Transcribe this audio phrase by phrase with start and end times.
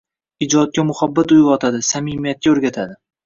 [0.45, 2.99] ijodga muhabbat uyg‘otadi, samimiyatga o‘rgatadi.